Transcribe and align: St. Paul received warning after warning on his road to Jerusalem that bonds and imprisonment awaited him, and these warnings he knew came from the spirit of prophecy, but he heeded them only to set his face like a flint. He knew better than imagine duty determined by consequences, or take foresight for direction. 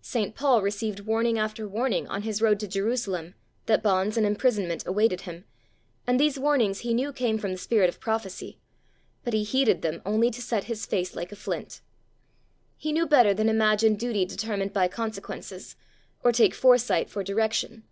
St. 0.00 0.34
Paul 0.34 0.62
received 0.62 1.00
warning 1.00 1.38
after 1.38 1.68
warning 1.68 2.08
on 2.08 2.22
his 2.22 2.40
road 2.40 2.58
to 2.60 2.66
Jerusalem 2.66 3.34
that 3.66 3.82
bonds 3.82 4.16
and 4.16 4.24
imprisonment 4.24 4.82
awaited 4.86 5.20
him, 5.20 5.44
and 6.06 6.18
these 6.18 6.38
warnings 6.38 6.78
he 6.78 6.94
knew 6.94 7.12
came 7.12 7.36
from 7.36 7.52
the 7.52 7.58
spirit 7.58 7.90
of 7.90 8.00
prophecy, 8.00 8.58
but 9.22 9.34
he 9.34 9.42
heeded 9.44 9.82
them 9.82 10.00
only 10.06 10.30
to 10.30 10.40
set 10.40 10.64
his 10.64 10.86
face 10.86 11.14
like 11.14 11.30
a 11.30 11.36
flint. 11.36 11.82
He 12.78 12.90
knew 12.90 13.06
better 13.06 13.34
than 13.34 13.50
imagine 13.50 13.96
duty 13.96 14.24
determined 14.24 14.72
by 14.72 14.88
consequences, 14.88 15.76
or 16.24 16.32
take 16.32 16.54
foresight 16.54 17.10
for 17.10 17.22
direction. 17.22 17.82